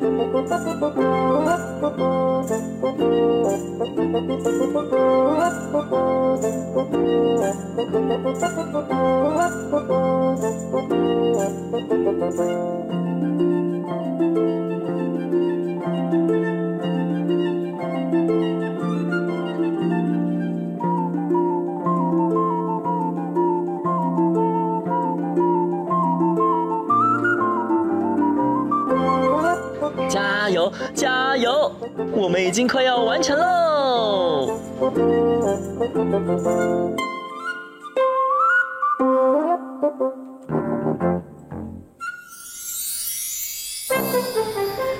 [0.00, 0.06] 加
[32.60, 34.48] 经快要完成喽！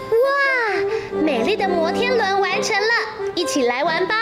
[0.08, 0.32] 哇，
[1.22, 2.94] 美丽的摩天轮完成了，
[3.34, 4.19] 一起来玩吧！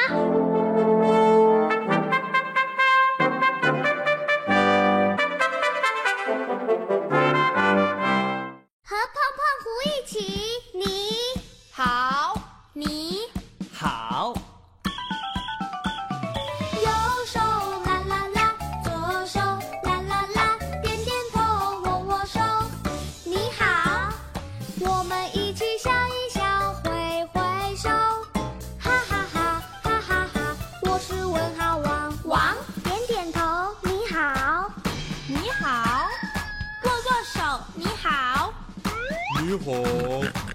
[39.49, 40.48] 你好，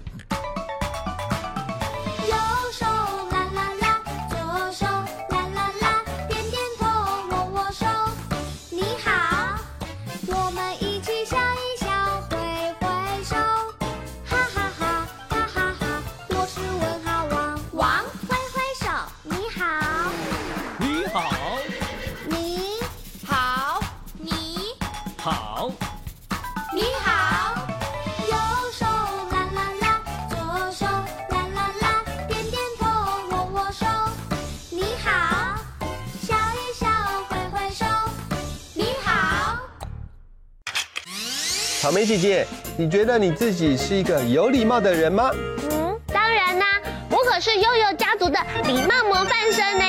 [41.84, 42.46] 草莓姐姐，
[42.78, 45.30] 你觉得你自己是一个有礼貌的人吗？
[45.70, 49.84] 嗯，当然啦，我可是悠悠家族的礼貌模范生呢。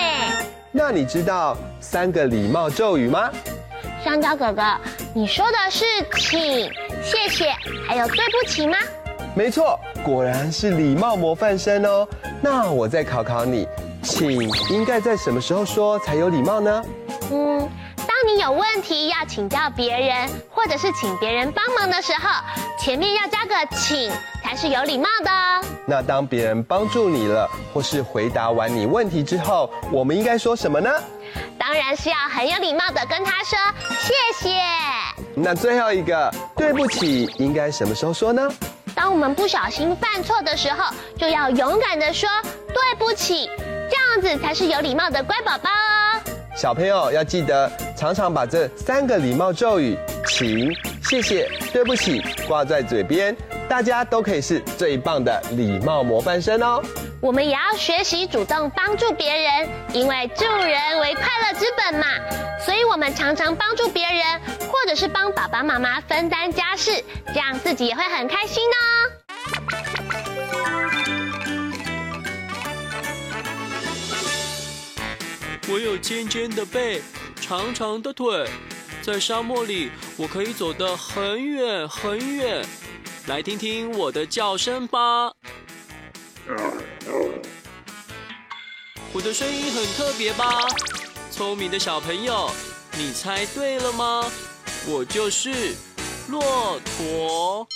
[0.74, 3.32] 那你知道三个礼貌咒语吗？
[4.04, 4.62] 香蕉哥哥，
[5.14, 5.86] 你说的是
[6.20, 6.70] 请、
[7.02, 7.54] 谢谢，
[7.88, 8.78] 还有对不起吗？
[9.34, 12.06] 没错，果然是礼貌模范生哦。
[12.42, 13.66] 那我再考考你，
[14.04, 16.84] 请应该在什么时候说才有礼貌呢？
[17.32, 17.70] 嗯，当
[18.26, 22.30] 你有问题要请教别人，或者是请别人帮忙的时候，
[22.80, 24.12] 前面要加个请，
[24.44, 25.62] 才是有礼貌的哦。
[25.86, 30.90] 那当别人帮助你了，或是回答完你问题之后，我们应该说什么呢？
[31.60, 33.58] 当然是要很有礼貌的跟他说
[34.00, 34.56] 谢谢。
[35.36, 38.50] 那最后一个对不起，应该什么时候说呢？
[38.96, 42.28] 当我们不小心犯错的时候，就要勇敢的说
[42.70, 43.48] 对不起，
[43.90, 46.22] 这样子才是有礼貌的乖宝宝哦。
[46.56, 47.70] 小朋友要记得
[48.06, 49.98] 常常把这三个礼貌咒语，
[50.28, 50.72] 请、
[51.02, 53.36] 谢谢、对不起挂在嘴边，
[53.68, 56.80] 大家都可以是最棒的礼貌模范生哦。
[57.20, 62.06] 我们也要学习主动帮助别人，因为助人为快乐之本嘛。
[62.64, 64.24] 所以，我们常常帮助别人，
[64.72, 67.04] 或者是帮爸爸妈妈分担家事，
[67.34, 68.78] 这样自己也会很开心哦。
[75.68, 77.02] 我有尖尖的背，
[77.48, 78.50] 长长的腿，
[79.04, 82.66] 在沙漠里我可以走得很远很远。
[83.28, 85.32] 来听听我的叫声吧。
[89.14, 90.58] 我的声音很特别吧？
[91.30, 92.50] 聪明的小朋友，
[92.98, 94.26] 你猜对了吗？
[94.88, 95.76] 我就是
[96.30, 97.68] 骆驼。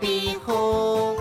[0.00, 1.16] 壁虎。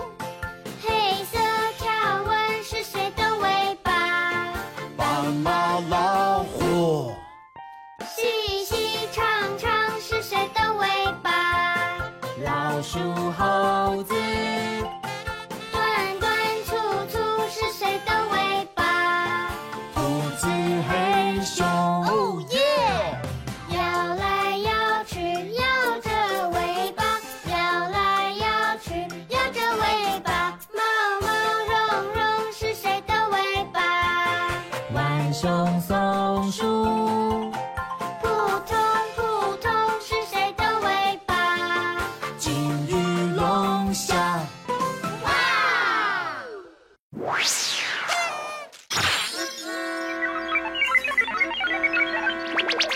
[0.81, 1.37] 黑色
[1.77, 4.53] 条纹是谁的尾巴？
[4.97, 7.13] 斑马老虎。
[8.07, 9.23] 细细长
[9.57, 10.87] 长是谁的尾
[11.21, 11.97] 巴？
[12.43, 12.99] 老鼠
[13.37, 13.45] 猴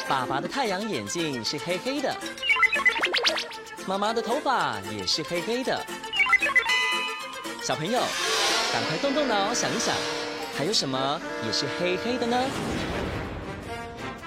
[0.07, 2.15] 爸爸的太阳眼镜是黑黑的，
[3.85, 5.85] 妈妈的头发也是黑黑的。
[7.61, 7.99] 小朋友，
[8.71, 9.93] 赶快动动脑想一想，
[10.57, 12.37] 还有什么也是黑黑的呢？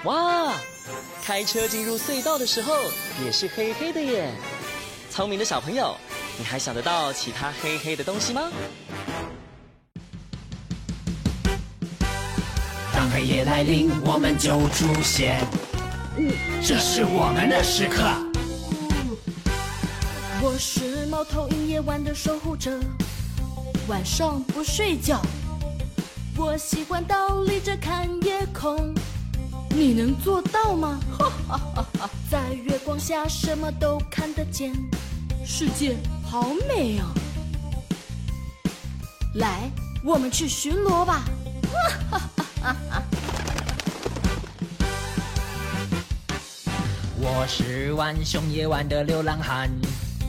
[0.03, 0.53] 哇，
[1.23, 2.75] 开车进入隧道的时候
[3.25, 4.31] 也是黑黑的耶！
[5.09, 5.97] 聪明的小朋友，
[6.37, 8.51] 你还想得到其他黑黑的东西吗？
[12.93, 15.43] 当黑夜来临，我们就出现，
[16.61, 18.03] 这是我们的时刻。
[20.41, 22.79] 我是猫头鹰夜晚的守护者，
[23.87, 25.21] 晚上不睡觉。
[26.37, 28.93] 我喜欢倒立着看夜空，
[29.69, 30.99] 你能做到吗？
[32.29, 34.73] 在月光下什么都看得见，
[35.45, 37.13] 世界好美啊！
[39.35, 39.69] 来，
[40.03, 41.23] 我们去巡逻吧。
[47.33, 49.69] 我是浣熊夜晚的流浪汉，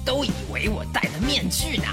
[0.04, 1.84] 都以为我戴了面具呢。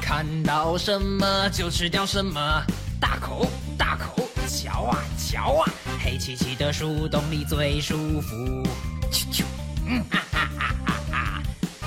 [0.00, 2.62] 看到什么就吃掉什么，
[3.00, 3.46] 大口
[3.78, 5.72] 大口嚼啊嚼啊，
[6.04, 8.36] 黑漆漆的树洞里最舒服。
[9.10, 9.42] 啾啾，
[9.86, 11.42] 嗯哈哈哈哈哈，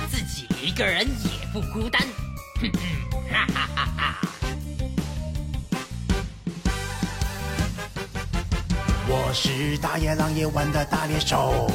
[0.09, 2.01] 自己一个人也不孤单。
[2.59, 4.27] 哼哼，哈哈哈哈。
[9.07, 11.71] 我是大野狼夜晚的大猎手，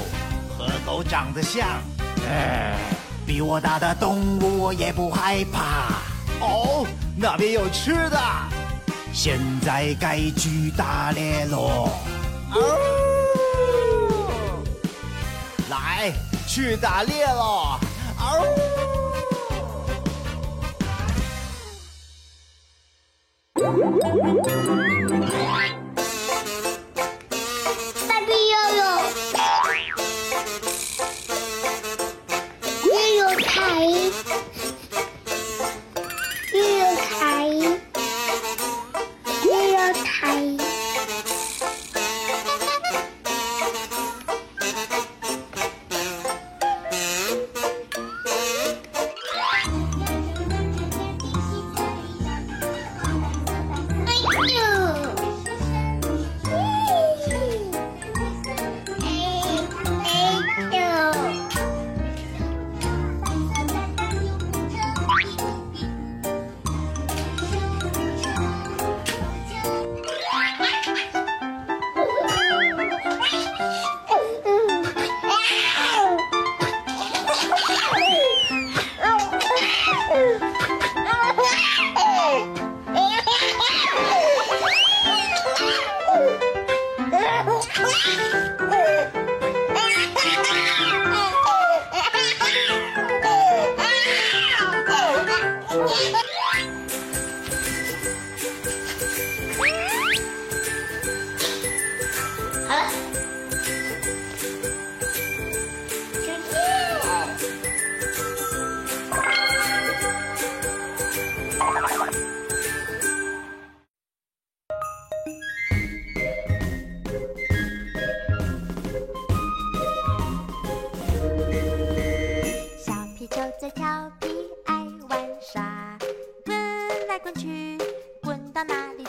[0.88, 1.68] 狗长得像，
[2.26, 2.74] 哎，
[3.26, 5.92] 比我大的动物我也不害怕。
[6.40, 8.18] 哦，那边有吃的，
[9.12, 11.90] 现在该去打猎喽。
[12.54, 12.58] 哦，
[15.68, 16.10] 来，
[16.46, 17.78] 去打猎喽。
[18.18, 18.46] 哦。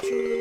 [0.09, 0.38] true.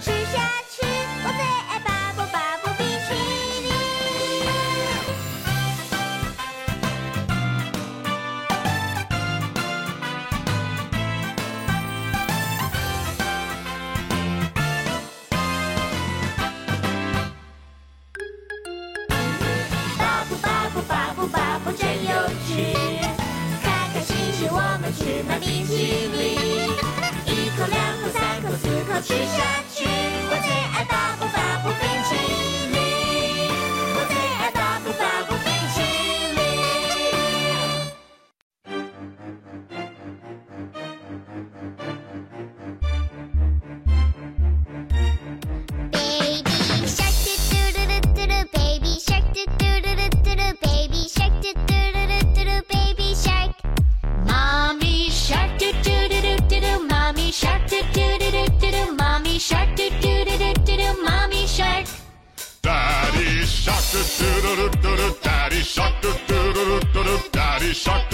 [0.00, 0.39] 吃下
[63.90, 66.00] Daddy shark
[67.32, 68.08] Daddy shark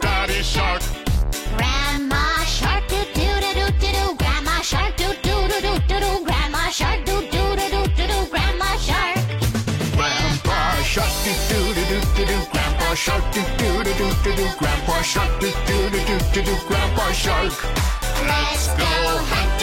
[0.00, 0.82] Daddy shark.
[0.82, 0.90] Daddy
[1.56, 6.00] Grandma shark do do do do do do grandma shark do do do do do
[6.00, 9.22] do grandma shark do do do do do do grandma shark.
[9.94, 14.34] Grandpa shark do do do do do do Grandpa shark do do do do do
[14.34, 17.54] do Grandpa shark do do do do do do Grandpa shark.
[18.26, 18.90] Let's go
[19.30, 19.59] hunt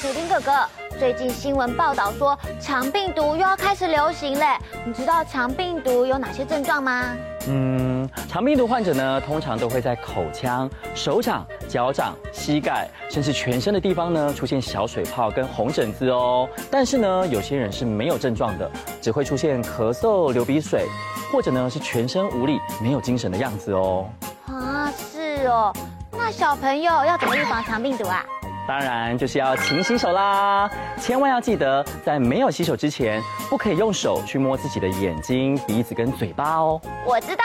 [0.00, 7.16] 水丁哥哥，最近新闻报道说肠病毒又要开始流行嘞，你知道肠病毒有哪些症状吗？
[7.46, 16.48] 嗯，肠病毒患者呢，通常都会在口腔、手掌、脚掌、膝盖，甚至全身的地方呢，出现小水泡跟红疹子哦。
[16.70, 18.70] 但是呢，有些人是没有症状的，
[19.02, 20.86] 只会出现咳嗽、流鼻水，
[21.30, 24.08] 或者呢是全身无力、没有精神的样子哦。
[24.46, 25.72] 啊，是哦。
[26.16, 28.24] 那小朋友要怎么预防肠病毒啊？
[28.66, 36.80] 当然就是要勤洗手啦，千万要记得，在没有洗手之前，不可以用手去摸自己的眼睛、鼻子跟嘴巴哦。
[37.04, 37.44] 我知道，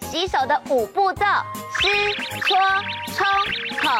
[0.00, 1.24] 洗手的五步骤：
[1.80, 1.88] 湿、
[2.40, 2.56] 搓、
[3.14, 3.26] 冲、
[3.80, 3.90] 捧、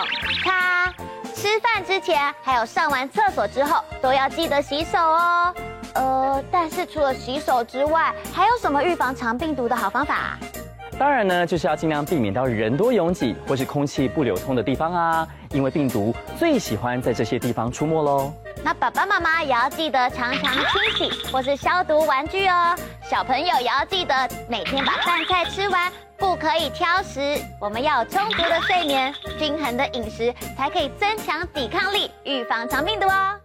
[0.45, 0.93] 擦。
[1.35, 5.55] 吃饭之前，还有上完厕所之后，都要记得洗手哦。
[5.95, 10.37] 呃，但是除了洗手之外，还有什么预防肠病毒的好方法？
[10.99, 18.33] 当然呢，就是要尽量避免到人多拥挤或是空气不流通的地方啊，因为病毒最喜欢在这些地方出没喽。
[18.65, 20.63] 那爸爸妈妈也要记得常常清
[20.97, 22.77] 洗或是消毒玩具哦。
[23.09, 24.13] 小朋友也要记得
[24.51, 27.39] 每天把饭菜吃完，不可以挑食。
[27.61, 33.39] 我们要有充足的睡眠，均衡的饮食，才可以增强抵抗力，预防肠病毒哦。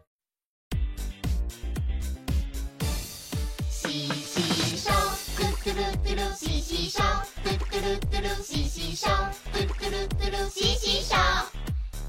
[3.70, 4.92] 洗洗手，
[5.38, 7.04] 嘟嘟噜嘟噜，洗洗手，
[7.44, 9.10] 嘟嘟噜嘟噜，洗洗手，
[9.52, 11.16] 嘟嘟噜嘟噜，洗洗手。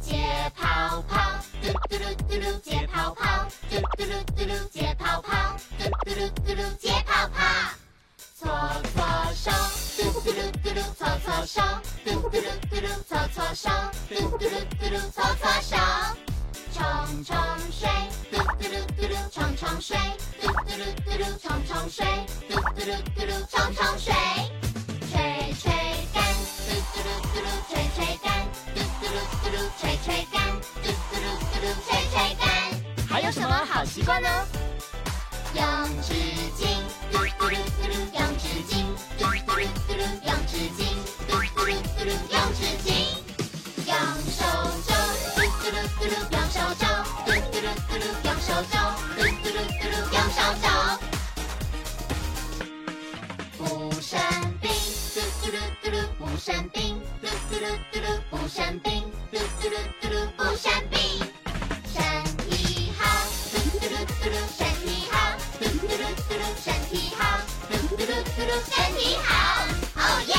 [0.00, 0.14] 解
[0.54, 1.20] 泡泡，
[1.60, 7.42] 嘟嘟噜嘟噜，解泡泡，嘟嘟噜嘟噜，解泡泡，嘟嘟噜嘟噜，解泡泡。
[8.38, 8.46] 搓
[8.94, 9.50] 搓手，
[9.96, 11.60] 嘟嘟噜嘟噜，搓搓手，
[12.04, 13.68] 嘟嘟噜嘟噜，搓搓手，
[14.08, 15.76] 嘟嘟噜嘟噜，搓搓手。
[16.72, 17.34] 冲冲
[17.72, 17.88] 水，
[18.30, 19.96] 嘟嘟噜嘟噜，冲冲水，
[20.40, 22.06] 嘟嘟噜嘟噜，冲冲水，
[22.48, 24.53] 嘟嘟噜嘟噜，冲冲水。
[27.04, 28.32] 嘟嘟噜嘟噜，吹吹干，
[28.74, 30.40] 嘟嘟噜嘟噜，吹吹干，
[30.82, 32.42] 嘟嘟噜嘟噜，吹吹干。
[33.06, 34.28] 还有什么好习惯呢？
[35.54, 35.62] 用
[36.00, 36.14] 纸
[36.56, 36.80] 巾，
[37.12, 38.72] 嘟嘟噜嘟噜，用纸巾，
[39.18, 40.80] 嘟嘟噜嘟噜，用纸巾，
[41.28, 42.88] 嘟嘟噜嘟噜，用纸巾。
[43.86, 43.92] 用
[44.32, 44.40] 手
[44.86, 44.88] 肘，
[45.36, 46.82] 嘟嘟噜嘟噜，用手肘，
[47.26, 48.74] 嘟嘟噜嘟噜用手手，
[49.14, 50.66] 嘟嘟噜嘟噜用手手。
[53.58, 53.62] 不
[54.00, 54.18] 生
[54.62, 54.64] 病，
[55.14, 56.93] 嘟嘟噜嘟噜不生病，
[57.50, 60.98] 嘟噜嘟噜不生病，嘟嘟噜嘟噜不生病。
[61.92, 62.00] 身
[62.48, 63.02] 体好，
[63.52, 65.14] 嘟嘟噜嘟噜身体好，
[65.58, 67.20] 嘟嘟噜嘟噜身体好，
[67.68, 69.32] 嘟嘟噜嘟噜身体好，
[69.96, 70.34] 哦耶！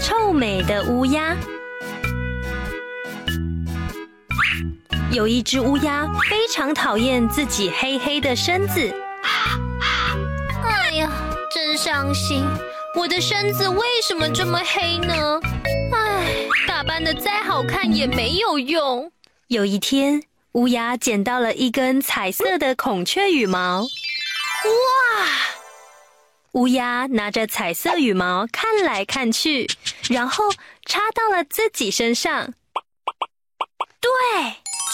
[0.00, 1.36] 臭美的乌鸦。
[5.10, 8.94] 有一只乌鸦非常讨厌自己黑黑的身子。
[12.00, 12.46] 伤心！
[12.96, 15.38] 我的身子为什么这么黑呢？
[15.92, 19.12] 唉，打扮的再好看也没有用。
[19.48, 23.82] 有一天，乌鸦捡到了一根彩色的孔雀羽毛。
[23.82, 25.26] 哇！
[26.52, 29.68] 乌鸦拿着彩色羽毛看来看去，
[30.08, 30.44] 然后
[30.86, 32.54] 插到了自己身上。
[34.00, 34.10] 对，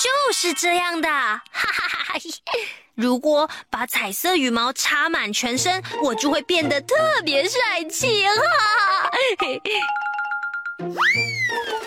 [0.02, 1.08] 就是这样的。
[1.08, 2.18] 哈哈哈哈！
[2.96, 8.24] 如果把彩色羽毛插满全身，我就会变得特别帅气。
[8.26, 9.10] 哈哈！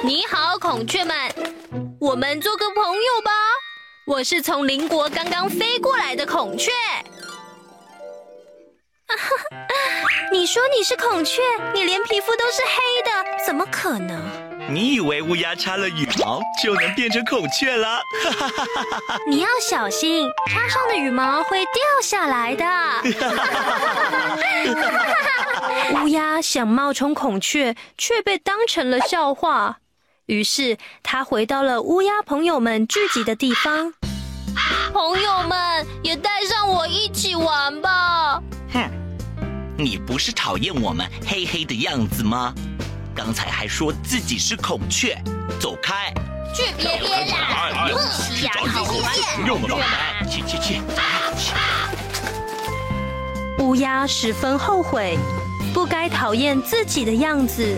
[0.04, 1.16] 你好，孔雀们，
[2.00, 3.32] 我们做个朋友吧。
[4.06, 6.72] 我是从邻国刚刚飞过来的孔雀。
[10.32, 11.42] 你说你是孔雀，
[11.74, 14.49] 你连皮肤都是黑的，怎么可能？
[14.70, 18.00] 你以为乌鸦插了羽毛就能变成孔雀了？
[19.28, 22.66] 你要小心，插上的羽毛会掉下来的。
[26.04, 29.78] 乌鸦想冒充孔雀，却被当成了笑话。
[30.28, 33.92] 于是他回到了乌鸦朋友们聚集的地方。
[34.94, 38.40] 朋友们，也带上我一起玩吧。
[38.72, 38.88] 哼。
[39.78, 42.54] 你不是讨厌我们黑黑的样子吗？
[43.22, 45.22] 刚才还说自己是孔雀，
[45.60, 46.14] 走开！
[46.56, 47.90] 去别别啦！
[48.34, 49.46] 去找你讨厌！
[49.46, 50.82] 用不着来，去去去！
[53.60, 55.18] 乌鸦十分后悔，
[55.74, 57.78] 不该讨厌自己的样子。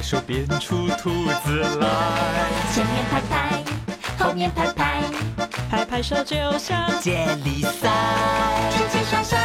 [0.00, 1.88] 手变出兔子来，
[2.72, 3.64] 前面拍拍，
[4.18, 5.02] 后面拍拍，
[5.70, 7.88] 拍拍手就像接力赛。
[8.70, 9.36] 举起双手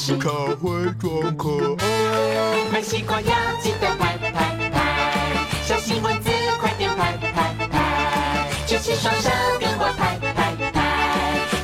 [0.00, 2.70] 拍照时可会装可爱。
[2.72, 4.30] 买西瓜要记得拍拍
[4.70, 10.32] 拍，小心蚊子快点拍拍拍，举起双手跟我拍拍
[10.72, 10.80] 拍，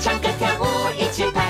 [0.01, 0.65] 唱歌跳舞
[0.99, 1.46] 一起拍。